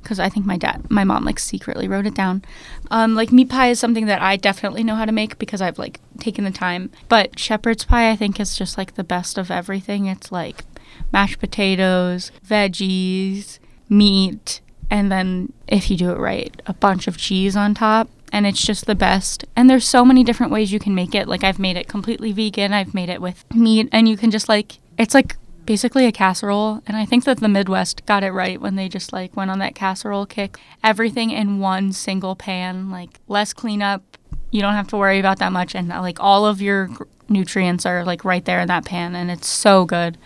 because 0.02 0.20
I 0.20 0.28
think 0.28 0.44
my 0.44 0.58
dad, 0.58 0.90
my 0.90 1.02
mom, 1.02 1.24
like 1.24 1.38
secretly 1.38 1.88
wrote 1.88 2.04
it 2.04 2.12
down. 2.14 2.44
Um, 2.90 3.14
like 3.14 3.32
meat 3.32 3.48
pie 3.48 3.70
is 3.70 3.80
something 3.80 4.04
that 4.04 4.20
I 4.20 4.36
definitely 4.36 4.84
know 4.84 4.96
how 4.96 5.06
to 5.06 5.12
make 5.12 5.38
because 5.38 5.62
I've 5.62 5.78
like 5.78 5.98
taken 6.18 6.44
the 6.44 6.50
time, 6.50 6.90
but 7.08 7.38
shepherd's 7.38 7.86
pie 7.86 8.10
I 8.10 8.16
think 8.16 8.38
is 8.38 8.54
just 8.54 8.76
like 8.76 8.96
the 8.96 9.04
best 9.04 9.38
of 9.38 9.50
everything. 9.50 10.04
It's 10.04 10.30
like 10.30 10.66
mashed 11.10 11.40
potatoes, 11.40 12.32
veggies, 12.46 13.60
meat, 13.88 14.60
and 14.90 15.10
then 15.10 15.54
if 15.66 15.90
you 15.90 15.96
do 15.96 16.10
it 16.10 16.18
right, 16.18 16.60
a 16.66 16.74
bunch 16.74 17.08
of 17.08 17.16
cheese 17.16 17.56
on 17.56 17.72
top. 17.72 18.10
And 18.32 18.46
it's 18.46 18.64
just 18.64 18.86
the 18.86 18.94
best. 18.94 19.44
And 19.56 19.68
there's 19.68 19.88
so 19.88 20.04
many 20.04 20.22
different 20.22 20.52
ways 20.52 20.72
you 20.72 20.78
can 20.78 20.94
make 20.94 21.14
it. 21.14 21.28
Like 21.28 21.44
I've 21.44 21.58
made 21.58 21.76
it 21.76 21.88
completely 21.88 22.32
vegan. 22.32 22.72
I've 22.72 22.94
made 22.94 23.08
it 23.08 23.20
with 23.20 23.44
meat, 23.54 23.88
and 23.92 24.08
you 24.08 24.16
can 24.16 24.30
just 24.30 24.48
like 24.48 24.78
it's 24.98 25.14
like 25.14 25.36
basically 25.64 26.06
a 26.06 26.12
casserole. 26.12 26.82
And 26.86 26.96
I 26.96 27.04
think 27.04 27.24
that 27.24 27.40
the 27.40 27.48
Midwest 27.48 28.06
got 28.06 28.24
it 28.24 28.30
right 28.30 28.60
when 28.60 28.76
they 28.76 28.88
just 28.88 29.12
like 29.12 29.36
went 29.36 29.50
on 29.50 29.58
that 29.58 29.74
casserole 29.74 30.26
kick. 30.26 30.58
Everything 30.82 31.30
in 31.30 31.58
one 31.60 31.92
single 31.92 32.34
pan, 32.34 32.90
like 32.90 33.20
less 33.28 33.52
cleanup, 33.52 34.02
You 34.50 34.62
don't 34.62 34.72
have 34.72 34.88
to 34.88 34.96
worry 34.96 35.18
about 35.18 35.38
that 35.40 35.52
much, 35.52 35.74
and 35.74 35.88
like 35.88 36.20
all 36.20 36.46
of 36.46 36.62
your 36.62 36.88
nutrients 37.28 37.84
are 37.84 38.04
like 38.04 38.24
right 38.24 38.44
there 38.44 38.60
in 38.60 38.68
that 38.68 38.84
pan, 38.84 39.14
and 39.14 39.30
it's 39.30 39.48
so 39.48 39.84
good. 39.84 40.16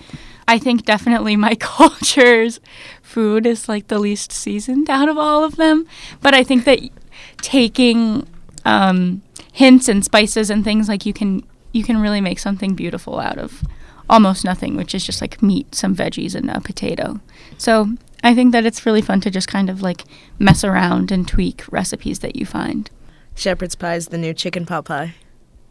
I 0.46 0.58
think 0.58 0.84
definitely 0.84 1.36
my 1.36 1.54
culture's 1.60 2.60
food 3.02 3.46
is 3.46 3.68
like 3.68 3.88
the 3.88 3.98
least 3.98 4.32
seasoned 4.32 4.90
out 4.90 5.08
of 5.08 5.18
all 5.18 5.44
of 5.44 5.56
them, 5.56 5.86
but 6.20 6.34
I 6.34 6.44
think 6.44 6.64
that 6.64 6.80
taking 7.40 8.26
um, 8.64 9.22
hints 9.52 9.88
and 9.88 10.04
spices 10.04 10.50
and 10.50 10.64
things 10.64 10.88
like 10.88 11.06
you 11.06 11.12
can 11.12 11.44
you 11.72 11.82
can 11.82 11.98
really 11.98 12.20
make 12.20 12.38
something 12.38 12.74
beautiful 12.74 13.18
out 13.18 13.38
of 13.38 13.62
almost 14.08 14.44
nothing, 14.44 14.76
which 14.76 14.94
is 14.94 15.06
just 15.06 15.20
like 15.20 15.42
meat, 15.42 15.74
some 15.74 15.96
veggies, 15.96 16.34
and 16.34 16.50
a 16.50 16.60
potato. 16.60 17.20
So 17.56 17.96
I 18.22 18.34
think 18.34 18.52
that 18.52 18.66
it's 18.66 18.84
really 18.84 19.00
fun 19.00 19.20
to 19.22 19.30
just 19.30 19.48
kind 19.48 19.70
of 19.70 19.82
like 19.82 20.04
mess 20.38 20.62
around 20.64 21.10
and 21.10 21.26
tweak 21.26 21.64
recipes 21.72 22.18
that 22.18 22.36
you 22.36 22.44
find. 22.44 22.90
Shepherd's 23.34 23.74
pie 23.74 23.94
is 23.94 24.08
the 24.08 24.18
new 24.18 24.34
chicken 24.34 24.66
pot 24.66 24.84
pie. 24.84 25.14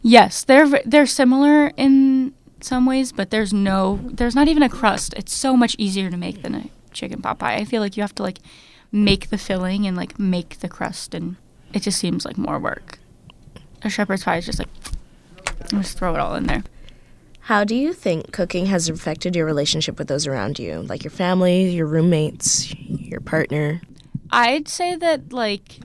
Yes, 0.02 0.42
they're 0.42 0.82
they're 0.84 1.06
similar 1.06 1.68
in 1.76 2.34
some 2.60 2.86
ways, 2.86 3.12
but 3.12 3.30
there's 3.30 3.52
no 3.52 4.00
there's 4.02 4.34
not 4.34 4.48
even 4.48 4.62
a 4.62 4.68
crust. 4.68 5.14
It's 5.16 5.32
so 5.32 5.56
much 5.56 5.76
easier 5.78 6.10
to 6.10 6.16
make 6.16 6.42
than 6.42 6.54
a 6.54 6.70
chicken 6.92 7.22
pot 7.22 7.38
pie. 7.38 7.54
I 7.54 7.64
feel 7.64 7.80
like 7.80 7.96
you 7.96 8.02
have 8.02 8.14
to 8.16 8.22
like 8.22 8.38
make 8.92 9.30
the 9.30 9.38
filling 9.38 9.86
and 9.86 9.96
like 9.96 10.18
make 10.18 10.60
the 10.60 10.68
crust 10.68 11.14
and 11.14 11.36
it 11.72 11.80
just 11.80 11.98
seems 11.98 12.24
like 12.24 12.36
more 12.36 12.58
work. 12.58 12.98
A 13.82 13.90
shepherd's 13.90 14.24
pie 14.24 14.36
is 14.36 14.46
just 14.46 14.58
like 14.58 14.68
just 15.68 15.98
throw 15.98 16.14
it 16.14 16.20
all 16.20 16.34
in 16.34 16.44
there. 16.44 16.62
How 17.46 17.64
do 17.64 17.74
you 17.74 17.92
think 17.92 18.30
cooking 18.32 18.66
has 18.66 18.88
affected 18.88 19.34
your 19.34 19.46
relationship 19.46 19.98
with 19.98 20.06
those 20.06 20.26
around 20.26 20.58
you, 20.58 20.82
like 20.82 21.02
your 21.02 21.10
family, 21.10 21.70
your 21.70 21.86
roommates, 21.86 22.72
your 22.76 23.20
partner? 23.20 23.80
I'd 24.30 24.68
say 24.68 24.94
that 24.96 25.32
like 25.32 25.78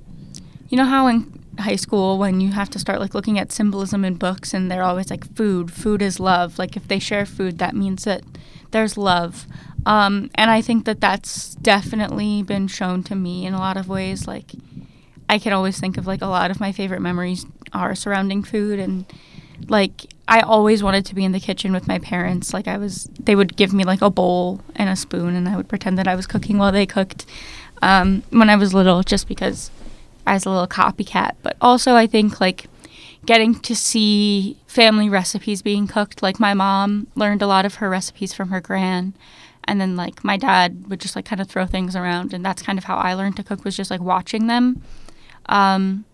you 0.70 0.78
know 0.78 0.86
how 0.86 1.08
in 1.08 1.37
high 1.60 1.76
school 1.76 2.18
when 2.18 2.42
you 2.42 2.52
have 2.52 2.70
to 2.72 2.80
start 2.80 3.00
like 3.00 3.14
looking 3.14 3.40
at 3.40 3.52
symbolism 3.52 4.06
in 4.06 4.16
books 4.16 4.54
and 4.54 4.70
they're 4.70 4.84
always 4.84 5.10
like 5.10 5.34
food, 5.36 5.72
food 5.72 6.02
is 6.02 6.20
love. 6.20 6.60
Like 6.60 6.76
if 6.76 6.88
they 6.88 7.00
share 7.00 7.26
food, 7.26 7.58
that 7.60 7.76
means 7.76 8.04
that 8.04 8.24
there's 8.72 8.98
love. 8.98 9.46
Um, 9.86 10.30
and 10.36 10.52
I 10.52 10.62
think 10.62 10.86
that 10.86 11.02
that's 11.02 11.56
definitely 11.56 12.44
been 12.44 12.68
shown 12.68 13.04
to 13.04 13.16
me 13.16 13.46
in 13.46 13.54
a 13.54 13.60
lot 13.60 13.78
of 13.78 13.88
ways. 13.88 14.28
Like 14.28 14.52
I 15.30 15.40
can 15.40 15.54
always 15.54 15.80
think 15.80 15.98
of 15.98 16.08
like 16.08 16.22
a 16.22 16.28
lot 16.28 16.52
of 16.52 16.60
my 16.60 16.72
favorite 16.72 17.02
memories 17.02 17.46
are 17.74 17.96
surrounding 17.96 18.44
food 18.44 18.80
and 18.80 19.06
like 19.68 20.08
I 20.28 20.42
always 20.42 20.84
wanted 20.84 21.06
to 21.08 21.16
be 21.16 21.24
in 21.24 21.32
the 21.32 21.40
kitchen 21.40 21.72
with 21.72 21.88
my 21.88 22.00
parents. 22.00 22.54
Like 22.54 22.68
I 22.68 22.78
was, 22.78 23.10
they 23.20 23.36
would 23.36 23.56
give 23.56 23.74
me 23.74 23.84
like 23.84 24.02
a 24.02 24.10
bowl 24.10 24.62
and 24.76 24.90
a 24.90 24.96
spoon, 24.96 25.36
and 25.36 25.48
I 25.48 25.56
would 25.56 25.70
pretend 25.70 25.98
that 25.98 26.08
I 26.08 26.16
was 26.16 26.28
cooking 26.28 26.58
while 26.58 26.72
they 26.72 26.86
cooked 26.86 27.26
um, 27.82 28.24
when 28.30 28.50
I 28.50 28.56
was 28.56 28.74
little, 28.74 29.04
just 29.04 29.28
because 29.28 29.72
I 30.28 30.34
was 30.34 30.46
a 30.46 30.50
little 30.50 30.68
copycat. 30.68 31.36
But 31.42 31.58
also, 31.62 31.96
I 31.96 32.08
think 32.08 32.40
like 32.40 32.68
getting 33.26 33.56
to 33.60 33.76
see 33.76 34.58
family 34.68 35.10
recipes 35.10 35.62
being 35.62 35.88
cooked. 35.88 36.22
Like 36.22 36.40
my 36.40 36.54
mom 36.54 37.08
learned 37.16 37.42
a 37.42 37.48
lot 37.48 37.66
of 37.66 37.76
her 37.76 37.90
recipes 37.90 38.34
from 38.34 38.50
her 38.50 38.62
gran, 38.62 39.14
and 39.64 39.82
then 39.82 39.96
like 39.96 40.24
my 40.24 40.38
dad 40.38 40.88
would 40.90 41.00
just 41.00 41.16
like 41.16 41.26
kind 41.26 41.42
of 41.42 41.48
throw 41.48 41.66
things 41.66 41.96
around, 41.96 42.34
and 42.34 42.46
that's 42.46 42.62
kind 42.62 42.78
of 42.78 42.86
how 42.86 42.98
I 42.98 43.14
learned 43.14 43.38
to 43.38 43.44
cook 43.44 43.64
was 43.64 43.76
just 43.76 43.92
like 43.92 44.02
watching 44.02 44.48
them. 44.48 44.82
Um, 45.48 46.06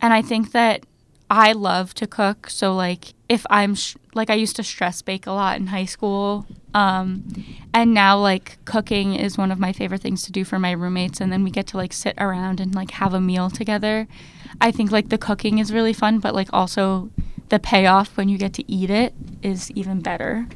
and 0.00 0.12
I 0.12 0.22
think 0.22 0.52
that 0.52 0.84
I 1.30 1.52
love 1.52 1.94
to 1.94 2.06
cook. 2.06 2.48
So, 2.50 2.74
like, 2.74 3.14
if 3.28 3.44
I'm 3.50 3.74
sh- 3.74 3.96
like, 4.14 4.30
I 4.30 4.34
used 4.34 4.56
to 4.56 4.62
stress 4.62 5.02
bake 5.02 5.26
a 5.26 5.32
lot 5.32 5.58
in 5.58 5.68
high 5.68 5.84
school. 5.84 6.46
Um, 6.74 7.24
and 7.76 7.92
now, 7.92 8.18
like, 8.18 8.56
cooking 8.64 9.14
is 9.14 9.36
one 9.36 9.52
of 9.52 9.58
my 9.58 9.70
favorite 9.70 10.00
things 10.00 10.22
to 10.22 10.32
do 10.32 10.44
for 10.44 10.58
my 10.58 10.70
roommates. 10.70 11.20
And 11.20 11.30
then 11.30 11.44
we 11.44 11.50
get 11.50 11.66
to, 11.66 11.76
like, 11.76 11.92
sit 11.92 12.14
around 12.16 12.58
and, 12.58 12.74
like, 12.74 12.92
have 12.92 13.12
a 13.12 13.20
meal 13.20 13.50
together. 13.50 14.08
I 14.62 14.70
think, 14.70 14.90
like, 14.90 15.10
the 15.10 15.18
cooking 15.18 15.58
is 15.58 15.74
really 15.74 15.92
fun, 15.92 16.18
but, 16.18 16.34
like, 16.34 16.48
also 16.54 17.10
the 17.50 17.58
payoff 17.58 18.16
when 18.16 18.30
you 18.30 18.38
get 18.38 18.54
to 18.54 18.72
eat 18.72 18.88
it 18.88 19.12
is 19.42 19.70
even 19.72 20.00
better 20.00 20.48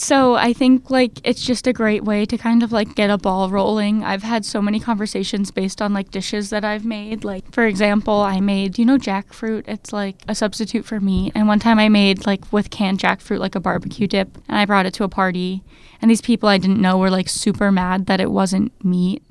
so 0.00 0.34
I 0.34 0.52
think 0.52 0.90
like 0.90 1.20
it's 1.24 1.44
just 1.44 1.66
a 1.66 1.72
great 1.72 2.04
way 2.04 2.24
to 2.26 2.38
kind 2.38 2.62
of 2.62 2.72
like 2.72 2.94
get 2.94 3.10
a 3.10 3.18
ball 3.18 3.50
rolling. 3.50 4.04
I've 4.04 4.22
had 4.22 4.44
so 4.44 4.62
many 4.62 4.80
conversations 4.80 5.50
based 5.50 5.82
on 5.82 5.92
like 5.92 6.10
dishes 6.10 6.50
that 6.50 6.64
I've 6.64 6.84
made. 6.84 7.24
Like 7.24 7.52
for 7.52 7.66
example, 7.66 8.20
I 8.20 8.40
made, 8.40 8.78
you 8.78 8.84
know, 8.84 8.98
jackfruit. 8.98 9.64
It's 9.66 9.92
like 9.92 10.16
a 10.28 10.34
substitute 10.34 10.84
for 10.84 11.00
meat. 11.00 11.32
And 11.34 11.48
one 11.48 11.58
time 11.58 11.78
I 11.78 11.88
made 11.88 12.26
like 12.26 12.52
with 12.52 12.70
canned 12.70 12.98
jackfruit 12.98 13.38
like 13.38 13.54
a 13.54 13.60
barbecue 13.60 14.06
dip 14.06 14.36
and 14.48 14.58
I 14.58 14.64
brought 14.64 14.86
it 14.86 14.94
to 14.94 15.04
a 15.04 15.08
party. 15.08 15.62
And 16.00 16.10
these 16.10 16.20
people 16.20 16.48
I 16.48 16.58
didn't 16.58 16.80
know 16.80 16.98
were 16.98 17.10
like 17.10 17.28
super 17.28 17.72
mad 17.72 18.06
that 18.06 18.20
it 18.20 18.30
wasn't 18.30 18.72
meat 18.84 19.22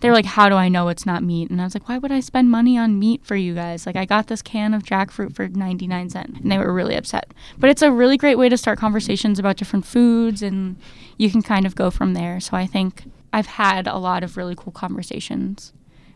they 0.00 0.08
were 0.08 0.14
like, 0.14 0.24
How 0.24 0.48
do 0.48 0.54
I 0.54 0.68
know 0.68 0.88
it's 0.88 1.06
not 1.06 1.22
meat? 1.22 1.50
And 1.50 1.60
I 1.60 1.64
was 1.64 1.74
like, 1.74 1.88
Why 1.88 1.98
would 1.98 2.12
I 2.12 2.20
spend 2.20 2.50
money 2.50 2.76
on 2.78 2.98
meat 2.98 3.24
for 3.24 3.36
you 3.36 3.54
guys? 3.54 3.86
Like, 3.86 3.96
I 3.96 4.04
got 4.04 4.26
this 4.26 4.42
can 4.42 4.74
of 4.74 4.82
jackfruit 4.82 5.34
for 5.34 5.48
99 5.48 6.10
cents. 6.10 6.38
And 6.40 6.50
they 6.50 6.58
were 6.58 6.72
really 6.72 6.96
upset. 6.96 7.32
But 7.58 7.70
it's 7.70 7.82
a 7.82 7.92
really 7.92 8.16
great 8.16 8.38
way 8.38 8.48
to 8.48 8.56
start 8.56 8.78
conversations 8.78 9.38
about 9.38 9.56
different 9.56 9.86
foods, 9.86 10.42
and 10.42 10.76
you 11.16 11.30
can 11.30 11.42
kind 11.42 11.66
of 11.66 11.74
go 11.74 11.90
from 11.90 12.14
there. 12.14 12.40
So 12.40 12.56
I 12.56 12.66
think 12.66 13.04
I've 13.32 13.46
had 13.46 13.86
a 13.86 13.98
lot 13.98 14.22
of 14.22 14.36
really 14.36 14.54
cool 14.56 14.72
conversations 14.72 15.72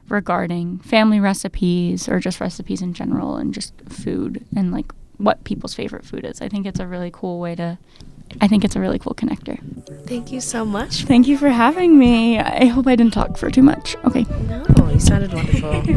regarding 0.08 0.78
family 0.78 1.20
recipes 1.20 2.08
or 2.08 2.18
just 2.18 2.40
recipes 2.40 2.82
in 2.82 2.92
general 2.92 3.36
and 3.36 3.54
just 3.54 3.72
food 3.88 4.44
and 4.56 4.72
like 4.72 4.92
what 5.18 5.44
people's 5.44 5.74
favorite 5.74 6.04
food 6.04 6.24
is. 6.24 6.40
I 6.40 6.48
think 6.48 6.66
it's 6.66 6.80
a 6.80 6.86
really 6.86 7.10
cool 7.12 7.38
way 7.38 7.54
to 7.54 7.78
I 8.40 8.48
think 8.48 8.64
it's 8.64 8.76
a 8.76 8.80
really 8.80 8.98
cool 8.98 9.14
connector. 9.14 9.58
Thank 10.06 10.32
you 10.32 10.40
so 10.40 10.64
much. 10.64 11.04
Thank 11.04 11.26
you 11.28 11.36
for 11.36 11.48
having 11.48 11.98
me. 11.98 12.38
I 12.38 12.66
hope 12.66 12.86
I 12.86 12.96
didn't 12.96 13.12
talk 13.12 13.36
for 13.36 13.50
too 13.50 13.62
much. 13.62 13.96
Okay. 14.04 14.24
No, 14.48 14.90
you 14.90 15.00
sounded 15.00 15.32
wonderful. 15.32 15.82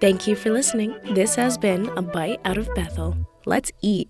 Thank 0.00 0.26
you 0.26 0.36
for 0.36 0.50
listening. 0.50 0.96
This 1.12 1.34
has 1.34 1.58
been 1.58 1.88
A 1.96 2.02
Bite 2.02 2.40
Out 2.44 2.56
of 2.56 2.72
Bethel. 2.74 3.16
Let's 3.46 3.72
eat. 3.82 4.08